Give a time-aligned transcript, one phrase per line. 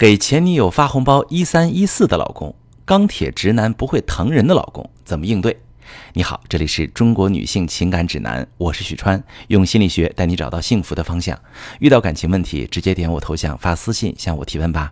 [0.00, 2.54] 给前女友发红包一三一四的老公，
[2.86, 5.60] 钢铁直男不会疼人的老公怎么应对？
[6.14, 11.38] 你好，这里是中国女性情感指南，我是许川，用心理学带你找到幸福的方向。
[11.80, 14.90] 遇到感情问题，直接点我头像发私信向我提问吧。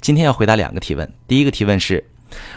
[0.00, 2.10] 今天要回答两个提问，第一个提问是：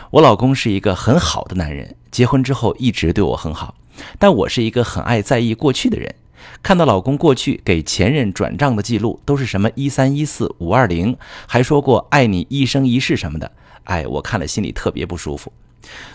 [0.09, 3.75] 我老公是一个很好的男人，结婚之后一直对我很好，
[4.17, 6.15] 但我是一个很爱在意过去的人。
[6.63, 11.17] 看到老公过去给前任转账的记录都是什么一三一四五二零，
[11.47, 13.51] 还说过爱你一生一世什么的，
[13.85, 15.51] 哎，我看了心里特别不舒服。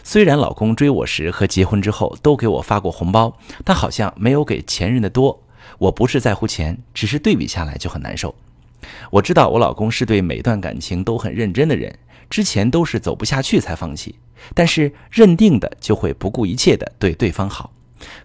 [0.05, 5.43] 虽然老公追我时和结婚之后都给我发过红包，但好像没有给前任的多。
[5.79, 8.35] 我不是在乎钱，只是对比下来就很难受。
[9.11, 11.99] 我知道我老公是对每段感情都很认真的人，
[12.31, 14.15] 之前都是走不下去才放弃，
[14.55, 17.73] 但是认定的就会不顾一切的对对方好。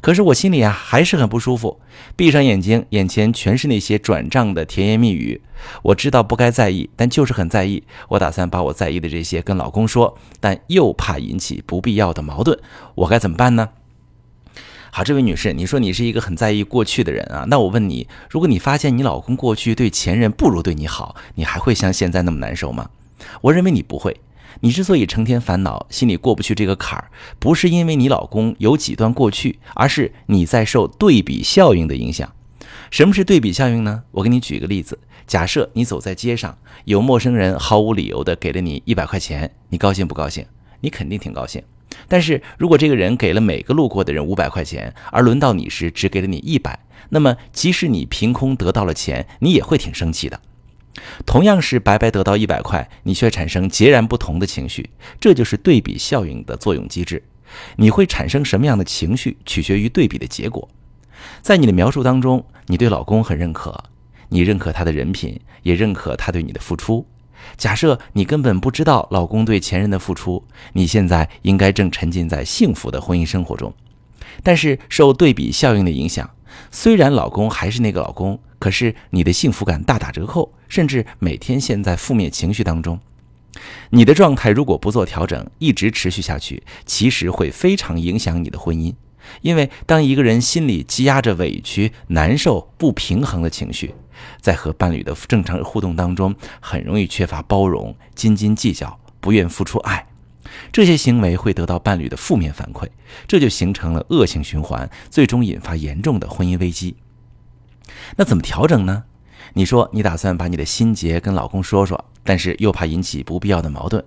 [0.01, 1.79] 可是我心里啊还是很不舒服，
[2.15, 5.41] 闭上眼睛，眼前全是那些转账的甜言蜜语。
[5.83, 7.83] 我知道不该在意，但就是很在意。
[8.09, 12.57] 我打算把我在意的这些跟老公说，但又怕引起不必要的矛盾，
[12.95, 13.69] 我该怎么办呢？
[14.91, 22.89] 好，这位女士，你说你是一个很在意过去的人啊，那我问你，如果你发现你老公过去对前任不如对你好，你还会像现在那么难受吗？
[23.41, 24.19] 我认为你不会。
[24.59, 32.31] 你之所以成天烦恼，心里过不去这个坎儿，不是因为你老公有几段过去，而是你在受对比效应的影响。
[32.89, 34.03] 什么是对比效应呢？
[34.11, 40.45] 我给你举个例子：假设你走在街上，有陌生人毫无理由的给了你一百块钱，你高兴不高兴？
[40.81, 41.61] 你肯定挺高兴。
[42.07, 46.77] 但是如果这个人给了每个路过的人五百块钱，而轮到你时只给了你一百，
[47.09, 50.39] 那么即使你凭空得到了钱，你也会挺生气的。
[51.25, 57.23] 同样是白白得到一百块，你却产生截然不同的情绪，这就是对比效应的作用机制。
[57.75, 60.69] 你会产生什么样的情绪，取决于对比的结果。
[61.41, 63.83] 在你的描述当中，你对老公很认可，
[64.29, 67.05] 你认可他的人品，也认可他对你的付出。
[67.57, 70.43] 假设你根本不知道老公对前任的付出，
[70.73, 73.73] 你现在应该正沉浸在幸福的婚姻生活中。
[74.43, 76.29] 但是受对比效应的影响，
[76.71, 78.39] 虽然老公还是那个老公。
[78.61, 82.99] 可是你的幸福感大打折扣，甚至每天陷在负面情绪当中。
[83.89, 88.93] 你的状态如果不做调整，一直持续下去，其实会非常影响你的婚姻。
[89.41, 93.95] 因为当一个人心里积压着委屈、难受、不平衡的情绪，
[94.39, 100.05] 在和伴侣的正常互动当中，很容易缺乏包容、斤斤计较、不愿付出爱，
[100.71, 102.87] 这些行为会得到伴侣的负面反馈，
[103.27, 106.95] 这就形成了恶性循环，最终引发严重的婚姻危机。
[108.15, 109.03] 那怎么调整呢？
[109.53, 114.01] 你说你打算把你的心结跟老公说说，但是又怕引起不必要的矛盾。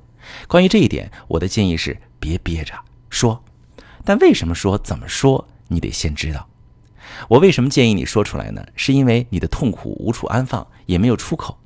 [0.48, 2.72] 关于这一点，我的建议是别憋着
[3.10, 3.44] 说。
[4.04, 6.48] 但为什么说、怎么说，你得先知道。
[7.28, 8.64] 我为什么建议你说出来呢？
[8.74, 11.58] 是因为你的痛苦无处安放，也没有出口。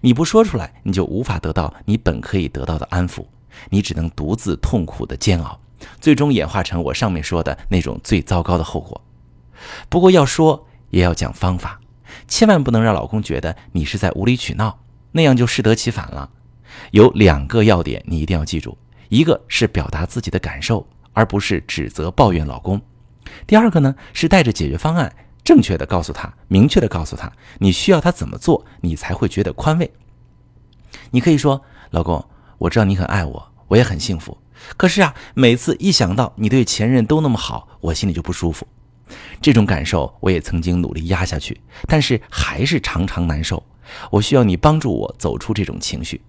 [0.00, 3.26] 你不说出来，你就无法得到你本可以得到的安抚，
[3.68, 5.60] 你只能独自痛苦的煎熬，
[6.00, 8.98] 最终演化成我上面说的那种最糟糕的后果。
[9.90, 10.65] 不过要说。
[10.90, 11.80] 也要讲方法，
[12.28, 14.78] 千万不能让老公觉得你是在无理取闹，
[15.12, 16.30] 那样就适得其反了。
[16.90, 18.76] 有两个要点你一定要记住：
[19.08, 22.78] 一个是表达自己的感受，而不是指责抱怨老公；
[23.46, 29.90] 第二个呢是带着解决方案，正确的告诉他，明确的告诉他你需要他怎么做，你才会觉得宽慰。
[31.10, 32.24] 你可以说：“老公，
[32.58, 34.36] 我知道你很爱我，我也很幸福。
[34.76, 38.66] 可是啊，每次一想到你对前任都那么好，我心里就不舒服。”
[39.40, 43.62] 这种感受我也曾经努力压下去，但是还是常常难受。
[44.10, 46.20] 我需要你帮助我走出这种情绪。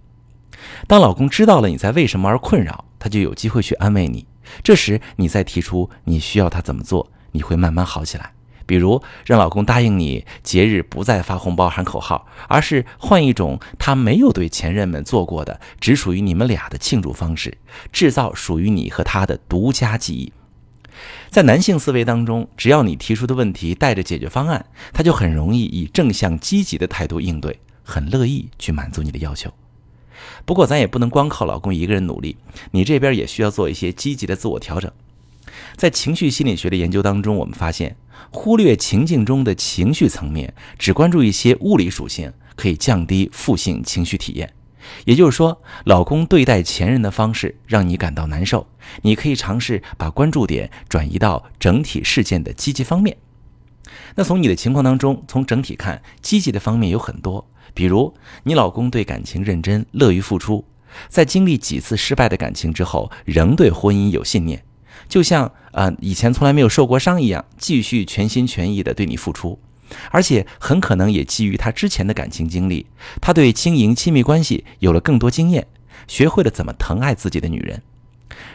[0.87, 4.25] 当老公知道了你在为什么而困扰，他就有机会去安慰你。
[4.63, 8.33] 这时你再提出你需要他怎么做，你会慢慢好起来。
[8.65, 17.57] 比如让老公答应你节日不再发红包喊口号，而是换一种他没有对前任们做过的、只属于你们俩的庆祝方式，
[17.91, 20.33] 制造属于你和他的独家记忆。
[21.29, 29.51] 在男性思维当中，只要你提出的问题带着解决方案，他就很容易以正向积极的态度应对，很乐意去满足你的要求。
[30.45, 32.37] 不过，咱也不能光靠老公一个人努力，
[32.71, 34.91] 你这边也需要做一些积极的自我调整。
[35.75, 37.95] 在情绪心理学的研究当中，我们发现，
[38.31, 44.53] 忽略情境中的情绪层面，只关注一些物理属性，可以降低负性情绪体验。
[45.05, 48.67] 也就是说，老公对待前任的方式让你感到难受，
[49.01, 53.17] 你可以尝试把关注点转移到整体事件的积极方面。
[54.15, 58.13] 那从你的情况当中，从整体看，积极的方面有很多，比如
[58.43, 60.65] 你老公对感情认真，乐于付出，
[61.07, 64.63] 在经历几次失败的感情之后，仍对婚姻有信念，
[65.07, 69.59] 就像啊以前从来没有受过伤一样，继续全心全意的对你付出。
[70.11, 72.87] 而且很可能也基于他之前的感情经历，
[73.21, 75.67] 他对经营亲密关系有了更多经验，
[76.07, 77.81] 学会了怎么疼爱自己的女人。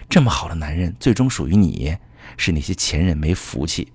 [0.08, 1.96] 这么好的男人，最终属于你，
[2.36, 3.88] 是那些前任没福气。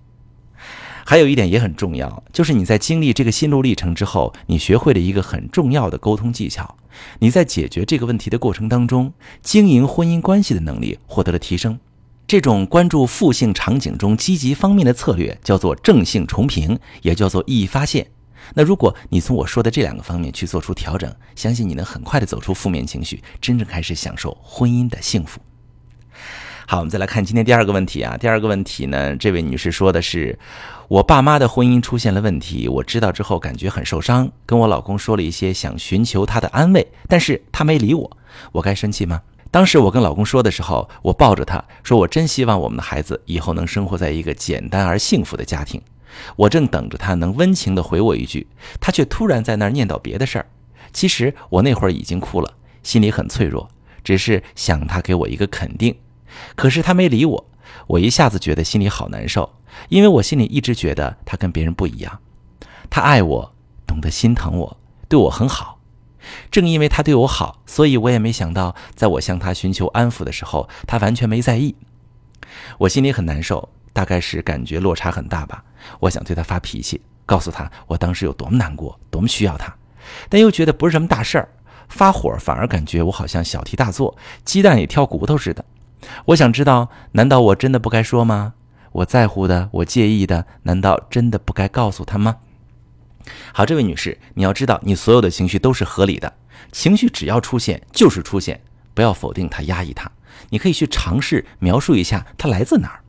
[1.05, 6.75] 还有一点也很重要，就是你在经历这个心路历程之后，你学会了一个很重要的沟通技巧。
[7.19, 11.79] 你在解决这个问题的过程当中，经营婚姻关系的能力获得了提升。
[12.27, 18.05] 这种关注负性场景中积极方面的策略，叫做正性重评，也叫做意义发现。
[18.53, 25.39] 那如果你从我说的这两个方面去做出调整，相信你能很快的走出负面情绪，真正开始享受婚姻的幸福。
[26.67, 28.17] 好，我们再来看今天第二个问题啊。
[28.17, 30.37] 第二个问题呢，这位女士说的是，
[30.89, 38.17] 我爸妈的婚姻出现了问题，我知道之后感觉很受伤，跟我老公说了一些想寻求他的安慰，但是他没理我，
[38.51, 39.21] 我该生气吗？
[39.49, 45.81] 当时我跟老公说的时候，我抱着他说，我真希望我们的孩子以后能生活在一个简单而幸福的家庭。
[46.35, 48.47] 我正等着他能温情地回我一句，
[48.79, 50.47] 他却突然在那儿念叨别的事儿。
[50.91, 53.69] 其实我那会儿已经哭了，心里很脆弱，
[54.03, 55.95] 只是想他给我一个肯定。
[56.55, 57.49] 可是他没理我，
[57.87, 59.53] 我一下子觉得心里好难受，
[59.89, 62.19] 因为我心里一直觉得他跟别人不一样，
[62.89, 63.53] 他爱我，
[63.85, 64.77] 懂得心疼我，
[65.07, 65.76] 对我很好。
[66.51, 71.75] 正因为他对我好，所以我也没想到，在我向他寻求安抚的时候，他完全没在意。
[72.79, 75.63] 我心里很难受，大概是感觉落差很大吧。
[75.99, 79.75] 我想对他发脾气，告诉他我当时有多么难过，多么需要他，
[80.29, 81.49] 但又觉得不是什么大事儿，
[81.87, 85.63] 发火反而感觉我好像小题大做，鸡蛋里挑骨头似的。
[86.25, 88.53] 我想知道，难道我真的不该说吗？
[88.91, 92.37] 我在乎的，我介意的，难道真的不该告诉他吗？
[93.53, 96.33] 好，这位女士，你要知道，你所有的情绪都是合理的，
[96.71, 98.61] 情绪只要出现就是出现，
[98.93, 100.11] 不要否定它，压抑它。
[100.49, 103.03] 你可以去尝试描述一下它来自哪儿。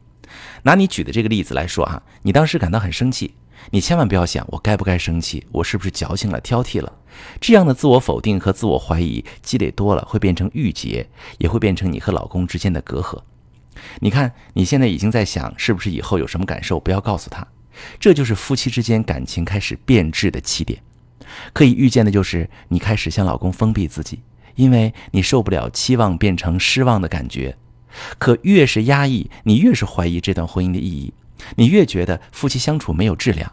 [0.63, 3.35] 拿你举的这个例子来说啊，你当时感到很生气，
[3.71, 6.93] 你千万不要想我该不该生气，我是不是矫情了、挑剔了？
[7.41, 13.21] 这样的自我否定和自我怀疑积累多了，会变成郁结，也会变成你和老公之间的隔阂。
[14.01, 17.47] 你看，你现在已经在想，是不是以后有什么感受不要告诉他？
[17.99, 20.81] 这就是夫妻之间感情开始变质的起点。
[21.53, 24.21] 可以预见的就是，你开始向老公封闭自己，
[24.55, 27.57] 因为你受不了期望变成失望的感觉。
[28.19, 31.13] 可越是压抑，你越是怀疑这段婚姻的意义，
[31.57, 33.53] 你越觉得夫妻相处没有质量。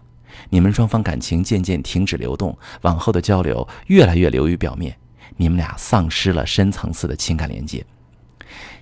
[0.49, 4.95] 你们双方感情渐渐停止流动，往后的交流越来越流于表面，
[5.37, 7.85] 你们俩丧失了深层次的情感连接。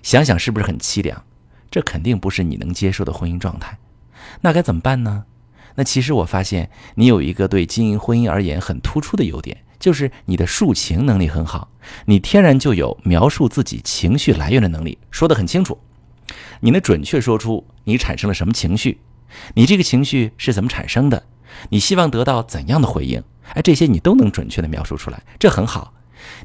[0.02, 1.24] 想想是不是很凄凉？
[1.70, 3.78] 这肯定不是你能接受的婚姻状态。
[4.40, 5.24] 那该怎么办呢？
[5.76, 11.70] 那其实我发现你有一个对经营婚姻而言很突出的优点，就是你的抒情能力很好。
[12.06, 15.78] 你天然就有描述自己情绪来源的能力，说得很清楚。
[16.60, 19.00] 你能准确说出你产生了什么情绪，
[19.54, 21.24] 你这个情绪是怎么产生的，
[21.68, 23.22] 你希望得到怎样的回应？
[23.52, 25.92] 哎，这些你都能准确的描述出来，这很好。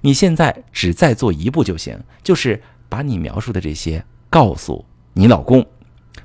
[0.01, 4.83] 你现在只再做一步就行，就是把你描述的这些告诉
[5.13, 5.65] 你老公，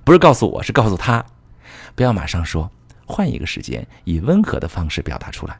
[0.02, 1.24] 不是告诉我，是告诉他。
[1.94, 2.68] 不要马上说。
[3.06, 5.56] 换一个时间，以温和的方式表达出来，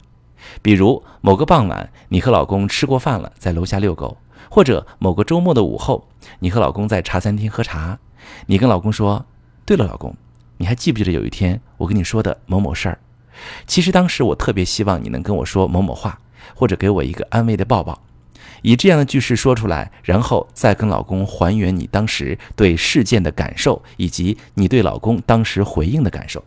[0.61, 4.17] 比如某个傍晚，你和老公吃过饭了，在楼下遛狗；
[4.49, 6.07] 或者某个周末的午后，
[6.39, 7.99] 你和老公在茶餐厅喝茶。
[8.47, 9.25] 你跟老公说
[9.65, 10.15] ：“对了，老公，
[10.57, 12.99] 你还记不记得有一天我跟你说的某某事儿？
[13.67, 16.19] 其实当时我特别希望你能跟我说某某话，
[16.55, 18.01] 或者给我一个安慰的抱抱。”
[18.61, 26.43] 以这样的句式说出来，然后再跟老公还原你当时对事件的感受，以及你对老公当时回应的感受。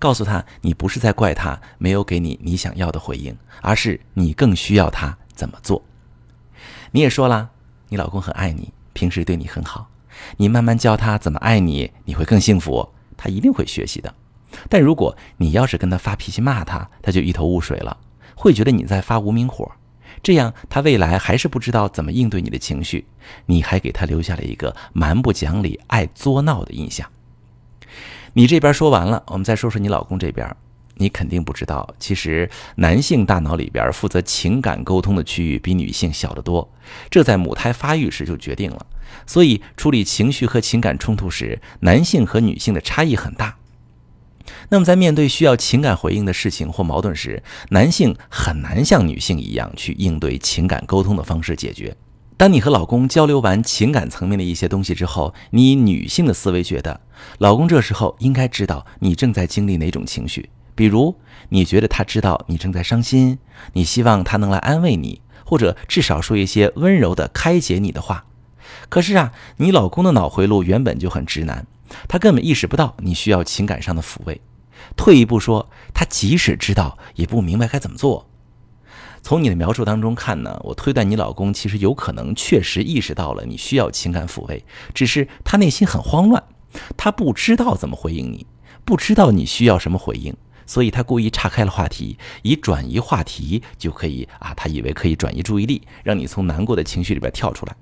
[0.00, 5.80] 告诉他，你不是在怪他没有给你你想要的回应，而是你更需要他怎么做。
[6.90, 7.50] 你也说了，
[7.90, 9.88] 你老公很爱你，平时对你很好，
[10.38, 12.88] 你慢慢教他怎么爱你，你会更幸福。
[13.16, 14.12] 他一定会学习的。
[14.70, 17.96] 但如果你要是跟他发脾气骂他，他就一头雾水了，
[18.34, 19.70] 会觉得你在发无名火，
[20.22, 23.06] 这样他未来还是不知道怎么应对你的情绪，
[23.44, 27.06] 你还给他留下了一个蛮不讲理、爱作闹的印象。
[28.32, 30.56] 你这边说完了，我们再说说你老公这边。
[30.96, 36.70] 你肯定不知道，其实男性大脑里边负责情感沟通的区域比女性小得多，
[37.08, 38.84] 这在母胎发育时就决定了。
[39.26, 43.56] 所以处理情绪和情感冲突时，男性和女性的差异很大。
[44.68, 51.96] 那么在面对需要情感回应的事情或矛盾时，男性很难像女性一样去应对情感沟通的方式解决。
[52.40, 57.02] 当你和老公交流完情感层面的一些东西之后，你以女性的思维觉得，
[57.36, 60.48] 老公这时候应该知道你正在经历哪种情绪。
[60.74, 61.16] 比如，
[61.50, 63.38] 你觉得他知道你正在伤心，
[63.74, 68.24] 你希望他能来安慰你，或者至少说一些温柔的开解你的话。
[68.88, 71.66] 可是啊，你老公的脑回路原本就很直男，
[72.08, 74.40] 他根本意识不到你需要情感上的抚慰。
[74.96, 78.29] 退一步说，他即使知道，也不明白该怎么做。
[79.22, 86.42] 从你的描述当中看呢，我推断你老公其实有可能确实意识到了你需要情感抚慰，只是他内心很慌乱，
[86.96, 88.46] 他不知道怎么回应你，
[88.84, 90.34] 不知道你需要什么回应，
[90.66, 97.76] 所以他故意岔开了话题，以转移话题就可以啊，他以为可以转移注意力，让你从难过的情绪里边跳出来。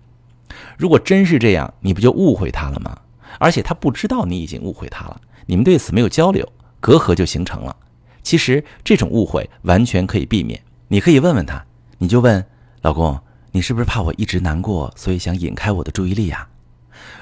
[0.77, 2.99] 如果真是这样，你不就误会他了吗？
[3.39, 6.47] 而且他不知道你已经误会他了，你们对此没有交流，
[6.81, 7.77] 隔阂就形成了。
[8.23, 10.61] 其实这种误会完全可以避免。
[10.91, 11.63] 你可以问问他，
[11.99, 12.43] 你就问
[12.81, 13.21] 老公，
[13.53, 16.49] 你是不是怕我一直难过，所以想引开我的注意力呀？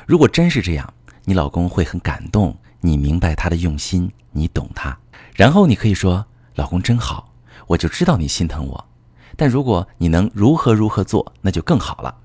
[0.06, 0.94] 如果真是这样，
[1.24, 4.96] 你老公会很感动，你明白他的用心，你懂他。
[5.34, 7.34] 然后你可以说，老公真好，
[7.66, 8.84] 我就知道你心疼我。
[9.36, 12.18] 但如果你能如何如何做，那就更好了。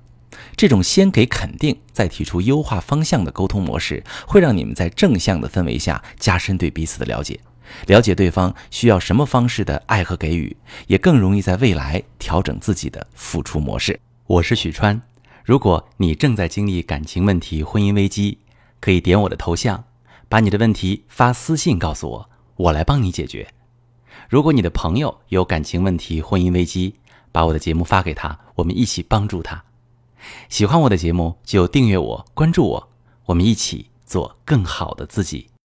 [0.56, 7.40] 这种先给肯定，再提出优化方向的沟通模式，会让你们在正向的氛围下加深对彼此的了解。
[7.86, 13.98] 了解对方需要什么方式的爱和给予，也更容易在未来调整自己的付出模式。
[14.26, 15.00] 我是许川，
[15.44, 18.38] 如果你正在经历感情问题、婚姻危机，
[18.80, 19.84] 可以点我的头像，
[20.28, 23.48] 把你的问题发私信告诉我，我来帮你解决。
[24.28, 26.94] 如果你的朋友有感情问题、婚姻危机，
[27.30, 29.62] 把我的节目发给他，我们一起帮助他。
[30.48, 32.88] 喜欢我的节目就订阅我、关注我，
[33.26, 35.51] 我们一起做更好的自己。